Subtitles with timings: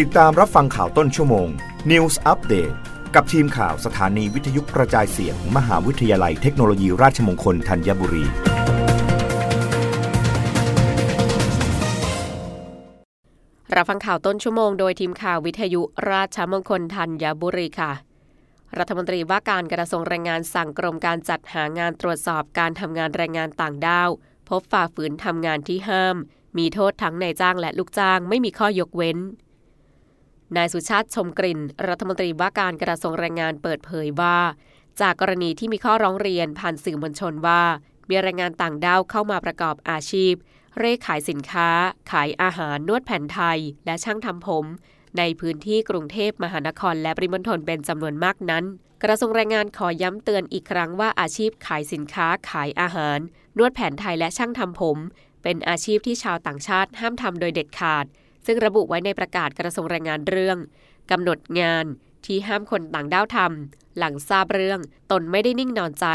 [0.00, 1.48] ติดตามรับฟังข่าวต้นชั่วโมง
[1.90, 2.74] News Update
[3.14, 8.24] กับทีมข่าวสถานีวิทยุกระจายเสียงมมหาวิทยาลัยเทคโนโลยีราชมงคลธัญบุรี
[13.76, 17.92] รับฟังข่าวต้นชั่วโมงโดยทีมข่าววิทยุราชมงคลธัญบุรีค่ะ
[18.78, 24.10] รัฐมนตรีว่าการกระทรวงแรงงานสั่งกรมการจัดหางานตรวจสอบการทำงานแรงงานต่างด้าว
[24.48, 26.16] พบฝ่าฝืนทำงานที่ห้าม
[26.58, 29.18] มีโทษทั้งนายจ้างและลูกจ้างไม่มีข้อยกเว้น
[30.56, 34.38] นายสุชาติชมกลิ่น รัฐมนตรีว่าการกระทรวงแรงงานเปิดเผยว่า
[35.00, 37.62] จากกรณีที่มีข้อร้องเรียนผ่านสื่อมวลชนว่า
[38.08, 40.34] มีแรงงานต่างด้าวเข้ามาประกอบอาชีพ
[40.78, 41.68] เร่ขายสินค้า
[42.10, 44.64] ขายอาหารนวดแผนไทย และช่างทำผม
[45.18, 48.64] ในพื้นที่กรุงเทพมหานครและปริมณฑลเป็นจำนวนมากนั้น
[49.04, 53.18] กระทรวงแรงงานขอย้ำเตือนอีกครั้งว่าอาชีพขายสินค้า ขายอาหาร
[53.58, 54.98] นวดแผนไทยและช่างทำผม
[55.42, 58.06] เป็นอาชีพที่ชาวต่างชาติห้ามทำโดยเด็ดขาด
[58.46, 60.58] ซึ่งระบุไว้ในประกาศกระทรวงแรงงานเรื่อง
[61.10, 61.84] กำหนดงาน
[62.26, 66.06] ที่ห้ามคนต่างด้าวทำหลังทราบเรื่องตนไม่ได้นิ่งนอนใจ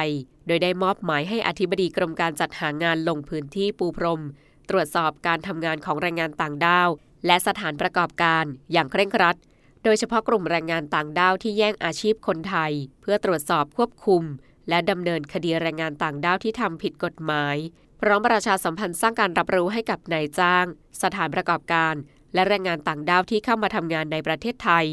[0.48, 4.22] โดยได้มอบหมายให้อธิบดีกรมการจัดหางานลงพื้นที่ปูพรม
[4.70, 6.89] ตรวจสอบการทำงานของแรงงานต่างด้าว
[7.25, 9.38] และสถานประกอบการอย่างเคร่งครัด
[9.83, 14.23] โดยเฉพาะกลุ่มแรงงานต่างด้าวที่แย่งอาชีพคนไทย เพื่อตรวจสอบควบคุม
[14.70, 17.58] และดำเนินคดีแรงงานต่างด้าวที่ทำผิดกฎหมาย
[18.02, 20.66] พร้อมประชาสัมพันธ์สร้างการรับรู้ให้กับนายจ้าง
[21.02, 21.94] สถานประกอบการ
[22.33, 24.86] และแรงงานต่างด้าวที่เข้ามาทำงานในประเทศไทย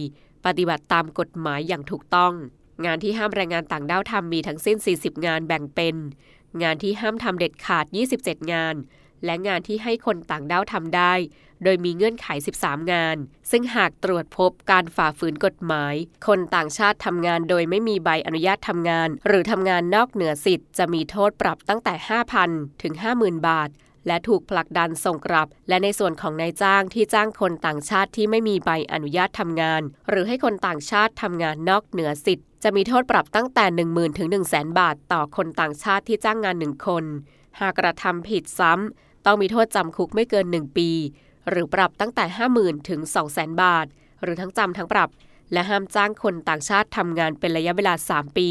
[0.47, 2.33] ปฏิบัติตามกฎหมายอย่างถูกต้อง
[2.85, 5.97] งานที่ห้ามแรงงานต่างด้าวทำมีทั้งสิ้น 40 งานแบ่งเป็น
[6.63, 7.85] งานที่ห้ามทำเด็ดขาด
[8.19, 8.75] 27 งาน
[9.25, 11.15] และงานที่ให้คนต่างด้าวทำได้
[11.65, 12.27] โดยมีเงื่อนไข
[12.61, 13.17] 13 งาน
[13.51, 15.95] ซึ่งหากตรวจพบการฝ่าฝืนกฎหมาย
[16.27, 21.95] คนต่างชาติทำงานโดยไม่มีใบอนุญาตทำงาน หรือทำงานนอกเหนือสิทธิ์จะมีโทษปรับตั้งแต่
[22.39, 23.71] 5,000 ถึง 50,000 บาท
[24.07, 37.05] และถูกผลักดันส่งกลับ และในส่วนของนายจ้างที่จ้างคนต่างชาติที่ไม่มีใบอนุญาตทำงาน หรือให้คนต่างชาติทำงานนอกเหนือสิทธิ์ จะมีโทษปรับตั้งแต่ 10,000 ถึง 100,000บาท ต่อคนต่างชาติที่จ้างงานหนึ่งคน
[37.61, 40.91] หากกระทำผิดซ้ำต้องมีโทษจำคุกไม่เกิน 1 ปี
[41.49, 42.25] หรือปรับตั้งแต่
[42.57, 43.87] 50,000 ถึง 200,000 บาท
[44.23, 45.09] หรือทั้งจำทั้งปรับ
[45.53, 48.51] และห้ามจ้างคนต่างชาติทำงานเป็นระยะเวลา 3 ปี